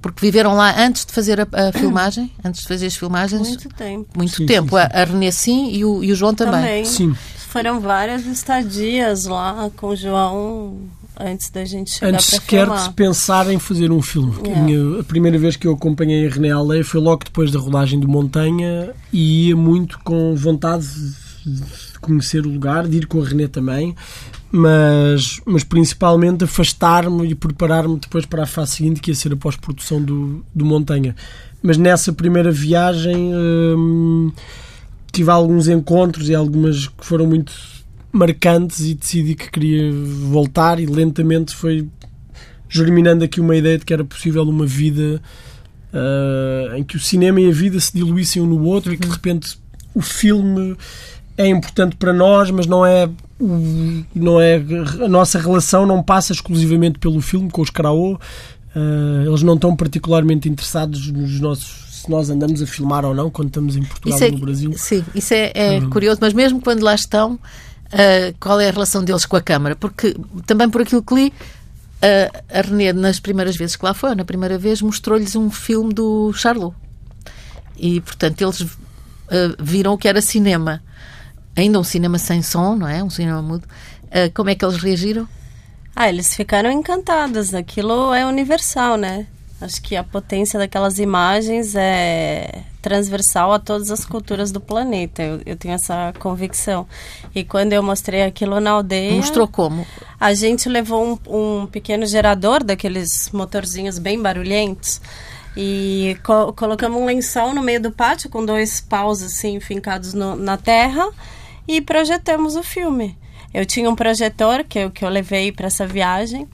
[0.01, 2.33] Porque viveram lá antes de fazer a, a filmagem?
[2.45, 3.49] Antes de fazer as filmagens?
[3.49, 4.09] Muito tempo.
[4.17, 4.77] Muito sim, tempo.
[4.77, 4.89] Sim, sim.
[4.93, 6.61] A, Renê sim e o, e o João também.
[6.61, 6.85] também.
[6.85, 7.15] Sim
[7.57, 10.79] foram várias estadias lá com o João
[11.19, 12.89] antes da gente chegar Antes para sequer filmar.
[12.89, 14.35] de pensar em fazer um filme.
[14.45, 14.61] Yeah.
[14.61, 17.59] A, minha, a, primeira vez que eu acompanhei a René Aldeia foi logo depois da
[17.59, 20.87] rodagem do Montanha e ia muito com vontade
[21.45, 23.95] de conhecer o lugar, de ir com a René também,
[24.51, 29.37] mas, mas principalmente afastar-me e preparar-me depois para a fase seguinte, que ia ser a
[29.37, 31.15] pós-produção do, do Montanha.
[31.63, 33.33] Mas nessa primeira viagem...
[33.35, 34.33] Hum,
[35.17, 37.51] tive alguns encontros e algumas que foram muito
[38.17, 39.93] marcantes e decidi que queria
[40.31, 41.87] voltar e lentamente foi
[42.69, 45.23] germinando aqui uma ideia de que era possível uma vida
[45.93, 49.07] uh, em que o cinema e a vida se diluíssem um no outro e que
[49.07, 49.59] de repente
[49.95, 50.77] o filme
[51.37, 53.09] é importante para nós, mas não é
[54.15, 54.57] não é
[55.05, 58.15] a nossa relação não passa exclusivamente pelo filme com os Karaô.
[58.75, 63.31] Uh, eles não estão particularmente interessados nos nossos se nós andamos a filmar ou não
[63.31, 64.73] quando estamos em Portugal é, ou no Brasil.
[64.77, 67.39] Sim, isso é, é curioso, mas mesmo quando lá estão,
[67.93, 69.77] uh, qual é a relação deles com a Câmara?
[69.77, 70.15] Porque
[70.47, 74.25] também por aquilo que li, uh, a René, nas primeiras vezes que lá foi, na
[74.25, 76.75] primeira vez, mostrou-lhes um filme do Charlot.
[77.77, 78.77] E, portanto, eles uh,
[79.59, 80.83] viram o que era cinema.
[81.57, 83.03] Ainda um cinema sem som, não é?
[83.03, 83.67] Um cinema mudo.
[84.35, 85.27] como é que eles reagiram?
[85.95, 87.55] Ah, eles ficaram encantados.
[87.55, 89.27] Aquilo é universal, né?
[89.61, 95.23] Acho que a potência daquelas imagens é transversal a todas as culturas do planeta.
[95.23, 96.87] Eu, eu, tenho essa convicção.
[97.35, 99.17] E quando eu mostrei aquilo na aldeia.
[99.17, 99.87] Mostrou como?
[100.21, 105.01] A gente levou um, um pequeno gerador daqueles motorzinhos bem barulhentos.
[105.57, 110.37] E co colocamos um lençol no meio do pátio com dois paus assim fincados no,
[110.37, 111.09] na terra
[111.67, 113.17] e projetamos o filme.
[113.55, 116.47] Eu tinha um projetor que eu, que eu levei para essa viagem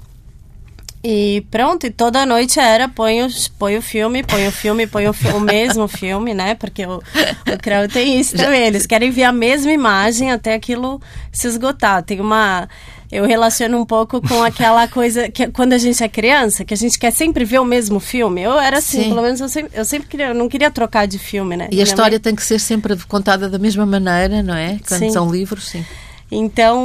[1.05, 5.09] e pronto, e toda noite era põe o, põe o filme, põe o filme, põe
[5.09, 6.55] o, o mesmo filme, né?
[6.55, 8.63] Porque o, o Creu tem isso também.
[8.63, 11.01] Eles querem ver a mesma imagem até aquilo
[11.33, 12.05] se esgotar.
[12.05, 12.69] Tem uma.
[13.11, 16.77] Eu relaciono um pouco com aquela coisa que quando a gente é criança, que a
[16.77, 18.41] gente quer sempre ver o mesmo filme.
[18.41, 19.09] Eu era assim, Sim.
[19.09, 21.69] pelo menos eu sempre, eu sempre queria, eu não queria trocar de filme, né?
[21.73, 22.21] E a história mãe...
[22.21, 24.79] tem que ser sempre contada da mesma maneira, não é?
[24.87, 25.11] Quando sim.
[25.11, 25.85] são livros, sim.
[26.35, 26.81] Então,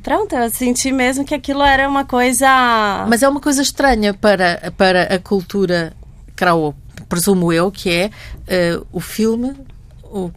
[0.00, 3.04] pronto, eu senti mesmo que aquilo era uma coisa.
[3.08, 5.92] Mas é uma coisa estranha para, para a cultura
[6.36, 6.72] Krauo,
[7.08, 8.10] presumo eu, que é
[8.78, 9.56] uh, o filme.
[10.04, 10.30] O,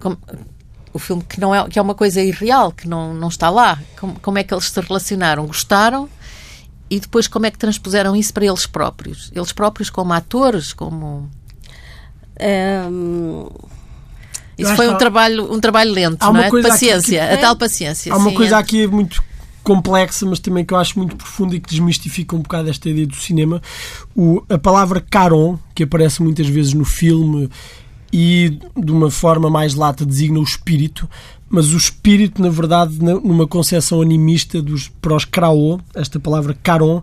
[0.92, 3.80] o filme que não é que é uma coisa irreal que não não está lá
[4.00, 6.08] como, como é que eles se relacionaram gostaram
[6.88, 11.28] e depois como é que transpuseram isso para eles próprios eles próprios como atores como
[12.36, 12.84] é,
[14.58, 18.18] isso foi um trabalho um trabalho lento não é paciência que, a tal paciência há
[18.18, 18.60] uma sim, coisa é.
[18.60, 19.24] aqui muito
[19.64, 23.08] complexa, mas também que eu acho muito profunda e que desmistifica um bocado esta ideia
[23.08, 23.62] do cinema.
[24.14, 27.50] O, a palavra caron, que aparece muitas vezes no filme
[28.12, 31.10] e de uma forma mais lata designa o espírito,
[31.50, 37.02] mas o espírito, na verdade, numa concepção animista dos, para os Krao, esta palavra caron,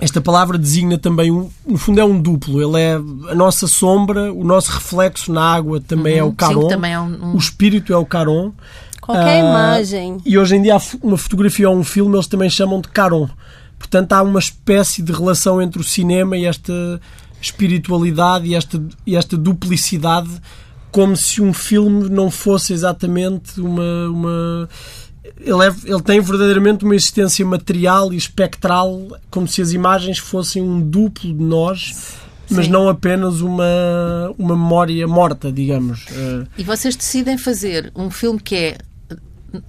[0.00, 2.60] esta palavra designa também, um, no fundo, é um duplo.
[2.60, 6.68] Ele é a nossa sombra, o nosso reflexo na água também uhum, é o caron,
[6.68, 7.34] sim, é um, um...
[7.34, 8.52] o espírito é o caron.
[9.00, 10.18] Qualquer uh, imagem.
[10.24, 13.28] E hoje em dia, uma fotografia ou um filme, eles também chamam de caron.
[13.78, 17.00] Portanto, há uma espécie de relação entre o cinema e esta
[17.40, 20.30] espiritualidade e esta, e esta duplicidade,
[20.90, 24.08] como se um filme não fosse exatamente uma.
[24.08, 24.68] uma
[25.38, 30.62] ele, é, ele tem verdadeiramente uma existência material e espectral, como se as imagens fossem
[30.62, 32.16] um duplo de nós.
[32.46, 32.54] Sim.
[32.54, 36.06] mas não apenas uma, uma memória morta, digamos.
[36.56, 38.78] E vocês decidem fazer um filme que é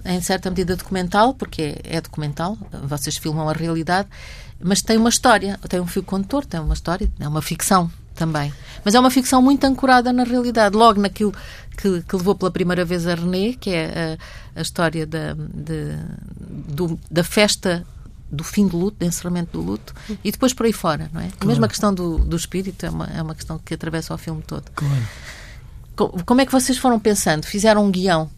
[0.04, 4.08] em certa medida documental, porque é documental, vocês filmam a realidade,
[4.60, 8.52] mas tem uma história, tem um fio condutor, tem uma história, é uma ficção também.
[8.84, 11.32] Mas é uma ficção muito ancorada na realidade, logo naquilo
[11.76, 14.18] que, que levou pela primeira vez a René, que é
[14.54, 15.96] a, a história da, de,
[16.50, 17.86] do, da festa
[18.30, 21.28] do fim do luto, do encerramento do luto, e depois por aí fora, não é?
[21.28, 21.38] Claro.
[21.40, 24.42] A mesma questão do, do espírito é uma, é uma questão que atravessa o filme
[24.42, 24.64] todo.
[24.74, 26.22] Claro.
[26.26, 27.46] Como é que vocês foram pensando?
[27.46, 28.30] Fizeram um guião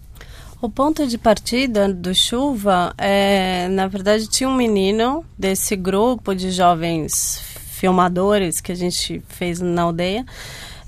[0.61, 6.51] o ponto de partida do Chuva é, na verdade, tinha um menino desse grupo de
[6.51, 10.27] jovens filmadores que a gente fez na aldeia.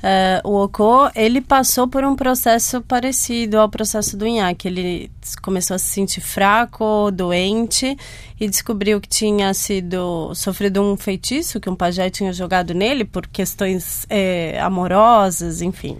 [0.03, 4.67] Uh, o Oko, ele passou por um processo parecido ao processo do Inhaque.
[4.67, 7.97] Ele começou a se sentir fraco, doente
[8.39, 13.29] e descobriu que tinha sido sofrido um feitiço que um pajé tinha jogado nele por
[13.29, 15.97] questões é, amorosas, enfim.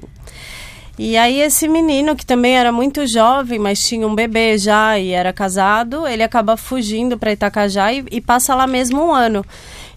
[0.99, 5.11] E aí esse menino, que também era muito jovem, mas tinha um bebê já e
[5.11, 9.45] era casado, ele acaba fugindo para Itacajá e, e passa lá mesmo um ano.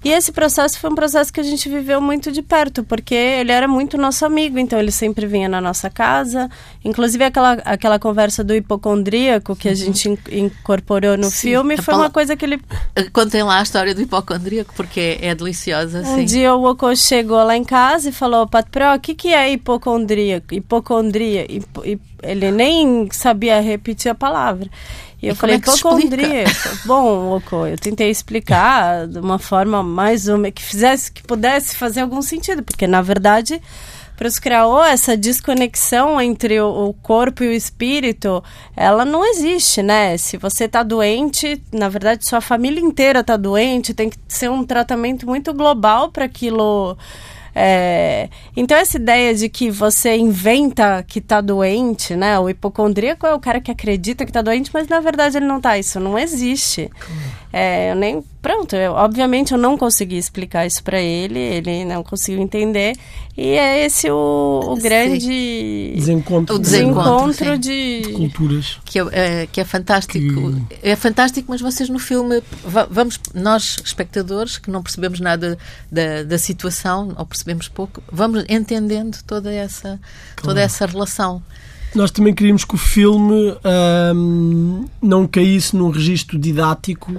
[0.06, 3.52] E esse processo foi um processo que a gente viveu muito de perto, porque ele
[3.52, 6.48] era muito nosso amigo, então ele sempre vinha na nossa casa.
[6.84, 9.78] Inclusive aquela, aquela conversa do hipocondríaco que a uhum.
[9.78, 12.62] gente in, incorporou no sim, filme foi uma coisa que ele.
[13.12, 16.02] Contem lá a história do hipocondríaco, porque é deliciosa.
[16.02, 16.26] Um sim.
[16.26, 20.54] dia o Oko chegou lá em casa e falou: Patrão, o que, que é hipocondríaco?
[20.54, 21.52] Hipocondria.
[21.52, 21.82] Hipo,
[22.22, 24.70] ele nem sabia repetir a palavra.
[25.25, 26.51] E eu e falei, é hipocondríaco.
[26.85, 32.01] Bom, Oco, eu tentei explicar de uma forma mais uma que fizesse, que pudesse fazer
[32.01, 33.59] algum sentido, porque na verdade
[34.15, 38.41] para os criaô, essa desconexão entre o, corpo e o espírito,
[38.73, 40.17] ela não existe, né?
[40.17, 44.63] Se você está doente, na verdade, sua família inteira está doente, tem que ser um
[44.63, 46.97] tratamento muito global para aquilo
[47.58, 52.38] é, então, essa ideia de que você inventa que está doente, né?
[52.38, 55.58] O hipocondríaco é o cara que acredita que está doente, mas na verdade ele não
[55.58, 55.78] está.
[55.78, 56.91] Isso não existe.
[57.58, 58.22] É, eu nem.
[58.41, 62.98] Pronto, eu, obviamente eu não consegui explicar isso para ele, ele não conseguiu entender.
[63.38, 68.02] E é esse o, o grande desencontro, o desencontro de...
[68.02, 68.12] de...
[68.12, 70.20] culturas que é, que é fantástico.
[70.20, 70.78] Que...
[70.84, 72.44] É fantástico, mas vocês no filme
[72.91, 75.58] vamos nós espectadores que não percebemos nada
[75.89, 79.98] da, da situação ou percebemos pouco, vamos entendendo toda essa
[80.36, 80.41] claro.
[80.41, 81.41] toda essa relação.
[81.96, 83.56] Nós também queríamos que o filme
[84.13, 87.15] hum, não caísse num registro didático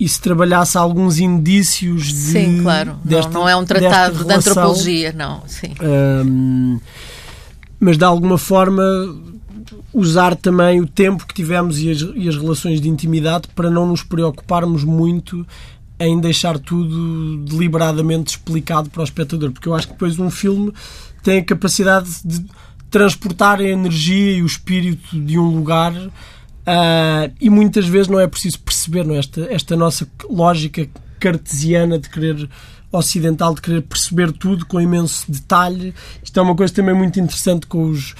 [0.00, 2.14] e se trabalhasse alguns indícios de.
[2.14, 2.96] Sim, claro.
[3.04, 5.42] Desta, não, não é um tratado de antropologia, não.
[5.46, 5.74] Sim.
[5.82, 6.80] Um,
[7.78, 8.82] mas de alguma forma
[9.92, 13.86] usar também o tempo que tivemos e as, e as relações de intimidade para não
[13.86, 15.46] nos preocuparmos muito
[15.98, 20.72] em deixar tudo deliberadamente explicado para o espectador, porque eu acho que depois um filme
[21.22, 22.42] tem a capacidade de
[22.88, 25.92] transportar a energia e o espírito de um lugar
[26.60, 29.18] Uh, e muitas vezes não é preciso perceber não é?
[29.18, 30.86] esta, esta nossa lógica
[31.18, 32.48] cartesiana de querer
[32.92, 35.94] ocidental de querer perceber tudo com imenso detalhe.
[36.22, 38.14] Isto é uma coisa também muito interessante com os,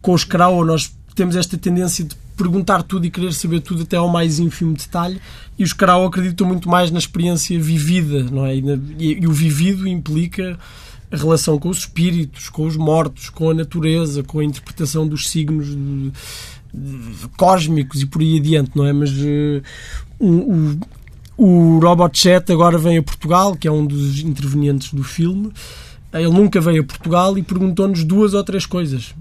[0.00, 0.64] com os Krau.
[0.64, 4.74] Nós temos esta tendência de perguntar tudo e querer saber tudo até ao mais ínfimo
[4.74, 5.20] detalhe.
[5.58, 8.56] E os Krau acreditam muito mais na experiência vivida, não é?
[8.56, 10.58] E, na, e, e o vivido implica
[11.12, 15.28] a relação com os espíritos, com os mortos, com a natureza, com a interpretação dos
[15.28, 15.68] signos.
[15.68, 16.12] De,
[17.36, 18.92] cósmicos e por aí adiante, não é?
[18.92, 19.62] Mas uh,
[20.18, 20.78] o,
[21.36, 25.52] o Robot Chat agora vem a Portugal, que é um dos intervenientes do filme.
[26.12, 29.12] Ele nunca veio a Portugal e perguntou-nos duas ou três coisas.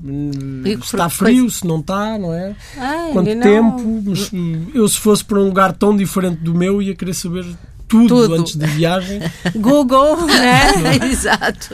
[0.64, 2.56] E se está frio, se não está, não é?
[2.78, 3.82] Ah, Quanto tempo?
[3.82, 7.46] não- eu, se fosse para um lugar tão diferente do meu, ia querer saber
[7.88, 8.36] tudo, Tudo.
[8.36, 9.20] antes da viagem.
[9.58, 11.08] Google, né?
[11.12, 11.74] Exato.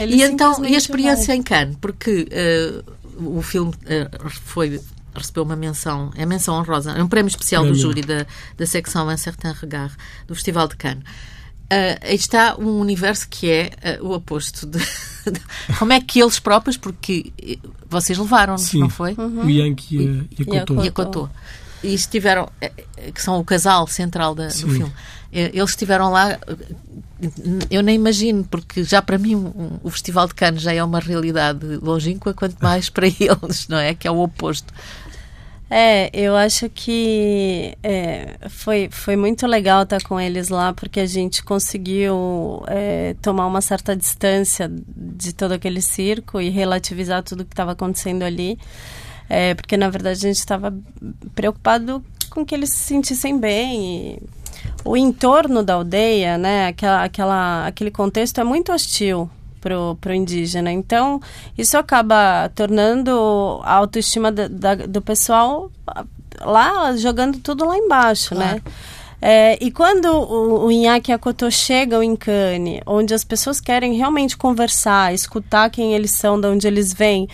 [0.00, 1.36] É, E então, e a experiência vai.
[1.36, 1.76] em Cannes?
[1.80, 2.82] Porque eh,
[3.18, 4.10] o filme eh,
[4.46, 4.80] foi
[5.20, 9.06] recebeu uma menção, é menção honrosa, é um prémio especial do júri da, da secção
[9.08, 9.94] Un Certain Regard
[10.26, 11.04] do Festival de Cannes.
[11.72, 15.40] Eh, aí está um universo que é eh, o oposto de, de-
[15.78, 19.14] como é que eles próprios, porque eh, vocês levaram-nos, não foi?
[19.14, 20.84] O Yankee e a, e a E a Cotô.
[20.84, 21.28] E a Cotô.
[21.84, 24.92] E estiveram, eh, eh, que são o casal central da- do filme.
[25.32, 26.38] Eh, Eles estiveram lá, eh,
[27.70, 29.52] eu nem imagino, porque já para mim
[29.82, 33.94] o Festival de Cannes já é uma realidade longínqua, quanto mais para eles, não é?
[33.94, 34.72] Que é o oposto.
[35.72, 41.06] É, eu acho que é, foi, foi muito legal estar com eles lá, porque a
[41.06, 47.52] gente conseguiu é, tomar uma certa distância de todo aquele circo e relativizar tudo que
[47.52, 48.58] estava acontecendo ali.
[49.28, 50.76] É, porque, na verdade, a gente estava
[51.36, 54.16] preocupado com que eles se sentissem bem.
[54.16, 54.22] E
[54.84, 59.28] o entorno da aldeia, né, aquela, aquela, aquele contexto é muito hostil
[59.60, 60.72] pro, pro indígena.
[60.72, 61.20] Então,
[61.56, 66.04] isso acaba tornando a autoestima da- da- do pessoal ah,
[66.42, 68.62] lá, jogando tudo lá embaixo, né?
[69.22, 73.60] É, e quando o, o Inhaque e a Cotô chegam em Cannes, onde as pessoas
[73.60, 77.28] querem realmente conversar, escutar quem eles são, de onde eles vêm,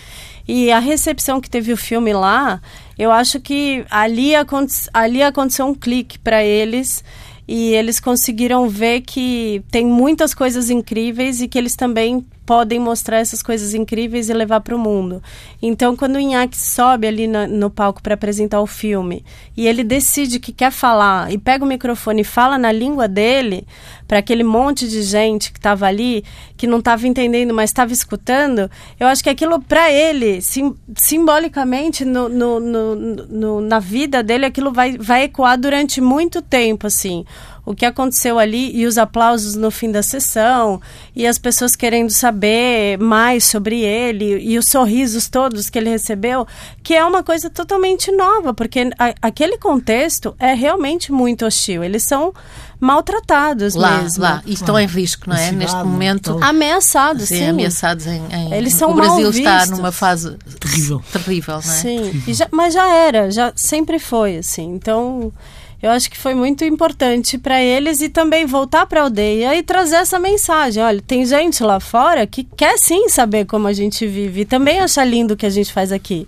[0.49, 2.61] e a recepção que teve o filme lá,
[2.99, 7.03] eu acho que ali, aconte- ali aconteceu um clique para eles
[7.49, 13.19] e eles conseguiram ver que tem muitas coisas incríveis e que eles também podem mostrar
[13.19, 15.21] essas coisas incríveis e levar para o mundo.
[15.61, 19.25] Então, quando o Inhaque sobe ali no palco para apresentar o filme
[19.57, 23.67] e ele decide que quer falar e pega o microfone e fala na língua dele
[24.07, 26.25] para aquele monte de gente que estava ali,
[26.57, 32.05] que não estava entendendo, mas estava escutando, eu acho que aquilo para ele, sim- simbolicamente
[32.05, 37.25] no- no- no- na vida dele, aquilo vai, vai ecoar durante muito tempo, assim
[37.67, 40.81] o que aconteceu ali e os aplausos no fim da sessão
[41.15, 46.47] e as pessoas querendo saber mais sobre ele e os sorrisos todos que ele recebeu,
[46.83, 51.83] que é uma coisa totalmente nova, porque a- aquele contexto é realmente muito hostil.
[51.83, 52.33] Eles são
[52.79, 54.23] maltratados Lá, mesmo.
[54.23, 54.43] lá.
[54.47, 55.39] E estão em risco, não é?
[55.47, 56.31] cidade, Neste momento.
[56.37, 56.49] então.
[56.49, 57.49] Ameaçados, Sim, sim.
[57.49, 61.03] ameaçados em, em- Eles são o Brasil está numa fase Terrível.
[61.13, 61.77] terrível, não é?
[61.77, 64.75] Sim, e já- mas já era, já sempre foi assim.
[64.75, 65.33] Então,
[65.83, 69.63] eu acho que foi muito importante para eles e também voltar para a aldeia e
[69.63, 70.83] trazer essa mensagem.
[70.83, 74.81] Olha, tem gente lá fora que quer sim saber como a gente vive e também
[74.81, 76.27] achar lindo o que a gente faz aqui.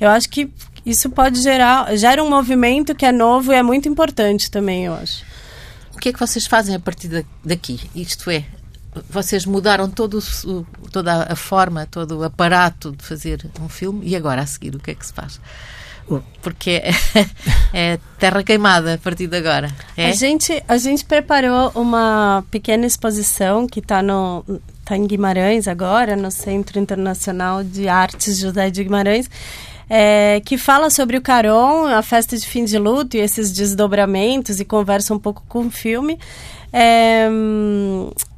[0.00, 0.50] Eu acho que
[0.84, 4.94] isso pode gerar, gera um movimento que é novo e é muito importante também, eu
[4.94, 5.24] acho.
[5.94, 7.78] O que é que vocês fazem a partir da- daqui?
[7.94, 8.44] Isto é,
[9.08, 14.16] vocês mudaram todo o- toda a forma, todo o aparato de fazer um filme e
[14.16, 15.40] agora a seguir o que é que se faz?
[16.40, 16.92] Porque é,
[17.72, 19.72] é terra queimada a partir de agora.
[19.96, 20.10] É?
[20.10, 24.44] A gente, a gente preparou uma pequena exposição que está no
[24.84, 29.30] tá em Guimarães agora, no Centro Internacional de Artes José de Guimarães,
[29.88, 34.58] é, que fala sobre o Caron, a festa de fim de luto e esses desdobramentos
[34.58, 36.18] e conversa um pouco com o filme.
[36.72, 37.28] É,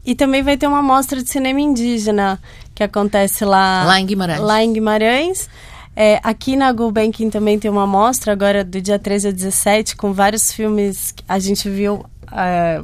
[0.04, 2.38] e também vai ter uma mostra de cinema indígena
[2.74, 4.40] que acontece lá, Lá em Guimarães.
[4.40, 5.48] Lá em Guimarães.
[5.96, 10.12] É, aqui na Gulbenkian também tem uma mostra agora do dia 13 a 17 com
[10.12, 12.80] vários filmes que a gente viu é,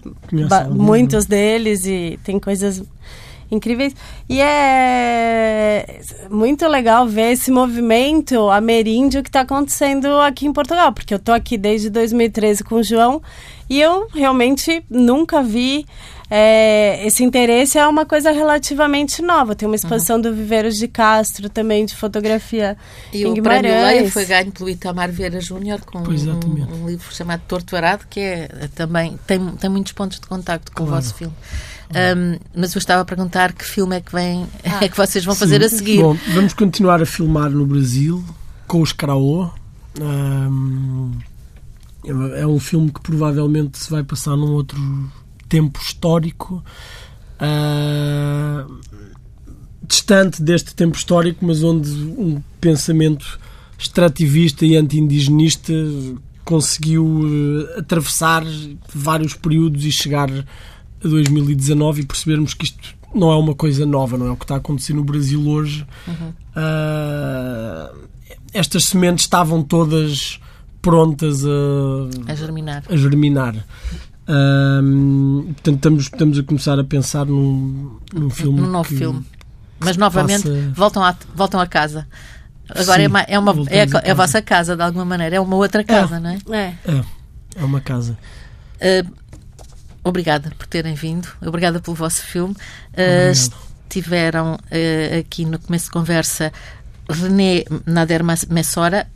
[0.71, 2.83] muitos deles e tem coisas
[3.51, 3.95] incríveis.
[4.29, 11.13] E é muito legal ver esse movimento ameríndio que está acontecendo aqui em Portugal porque
[11.13, 13.21] eu tô aqui desde 2013 com o João
[13.69, 15.85] e eu realmente nunca vi
[16.31, 19.55] é, esse interesse é uma coisa relativamente nova.
[19.57, 22.77] Tem uma exposição do Viveiros de Castro também de fotografia
[23.13, 24.13] E em o prémio Leia Guimarães.
[24.13, 28.49] foi ganho pelo Itamar Vieira Júnior com um, um livro chamado Torto Arado, que é
[28.61, 31.03] eh, também tem, tem muitos pontos de contacto com o Claro.
[31.03, 31.35] vosso filme.
[31.91, 34.47] Um, mas eu estava a perguntar que filme é que vem,
[34.81, 35.79] é que vocês vão fazer a Sim.
[35.79, 36.01] seguir.
[36.01, 38.25] Bom, vamos continuar a filmar no Brasil
[38.69, 39.51] com os Caraô.
[40.01, 41.11] Ahm,
[42.37, 44.79] é um filme que provavelmente se vai passar num outro
[45.51, 46.65] tempo histórico.
[47.39, 48.65] ah,
[49.87, 53.41] distante deste tempo histórico, mas onde um pensamento
[53.79, 55.73] extrativista e anti-indigenista
[56.45, 57.23] conseguiu
[57.77, 58.45] eh, atravessar
[58.95, 64.17] vários períodos e chegar a 2019 e percebermos que isto não é uma coisa nova,
[64.17, 65.85] não é o que está a acontecer no Brasil hoje.
[66.55, 67.93] Ah,
[68.53, 70.39] estas sementes estavam todas
[70.83, 72.85] prontas a, A germinar.
[72.89, 73.67] a germinar.
[74.31, 78.61] Um, portanto, estamos, estamos a começar a pensar num, num filme.
[78.61, 79.27] Num novo que, filme.
[79.81, 82.07] Mas novamente faça- voltam, a, voltam a casa.
[82.69, 85.37] Agora Sim, é, uma, é, uma, é, a, é a vossa casa, de alguma maneira.
[85.37, 86.39] É uma outra casa, não é?
[86.51, 86.75] É.
[86.87, 87.05] É,
[87.57, 88.17] é uma casa.
[88.77, 89.11] Uh,
[90.05, 91.29] obrigada por terem vindo.
[91.45, 92.55] Obrigada pelo vosso filme.
[92.93, 93.33] Uh,
[93.89, 96.53] estiveram uh, aqui no começo de conversa
[97.09, 99.09] René Nader Messora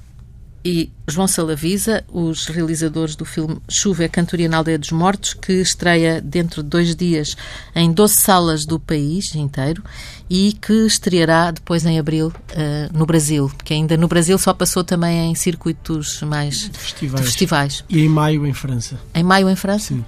[0.64, 5.52] e João Salavisa, os realizadores do filme Chuva é Cantoria na Aldeia dos Mortos, que
[5.52, 7.36] estreia dentro de dois dias
[7.74, 9.82] em 12 salas do país inteiro
[10.30, 14.82] e que estreará depois em abril uh, no Brasil, que ainda no Brasil só passou
[14.82, 17.24] também em circuitos mais Festivais.
[17.26, 17.84] festivais.
[17.90, 18.98] E em maio em França.
[19.14, 19.88] Em maio em França?
[19.88, 20.04] Sim.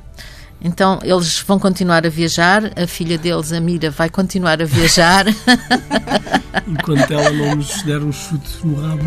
[0.66, 5.24] Então eles vão continuar a viajar, a filha deles, a Mira, vai continuar a viajar.
[6.66, 9.04] Enquanto ela não nos der um chute no rabo,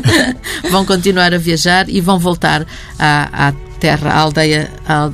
[0.72, 2.66] vão continuar a viajar e vão voltar
[2.98, 5.10] à, à terra, à aldeia, à,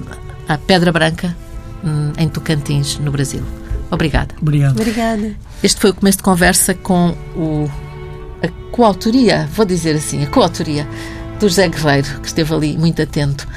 [0.48, 1.36] à Pedra Branca,
[1.84, 3.42] hum, em Tocantins, no Brasil.
[3.90, 4.36] Obrigada.
[4.40, 4.80] Obrigado.
[4.80, 5.34] Obrigada.
[5.64, 7.68] Este foi o começo de conversa com o,
[8.40, 10.86] a coautoria, vou dizer assim, a coautoria
[11.40, 13.48] do José Guerreiro, que esteve ali muito atento.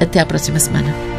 [0.00, 1.17] Até à próxima semana.